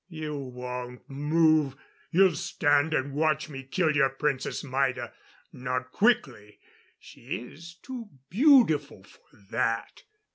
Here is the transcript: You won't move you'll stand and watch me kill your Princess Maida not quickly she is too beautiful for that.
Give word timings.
You 0.09 0.35
won't 0.35 1.07
move 1.07 1.75
you'll 2.09 2.33
stand 2.33 2.91
and 2.95 3.13
watch 3.13 3.49
me 3.49 3.61
kill 3.61 3.95
your 3.95 4.09
Princess 4.09 4.63
Maida 4.63 5.13
not 5.53 5.91
quickly 5.91 6.59
she 6.97 7.41
is 7.51 7.75
too 7.83 8.09
beautiful 8.27 9.03
for 9.03 9.27
that. 9.51 10.01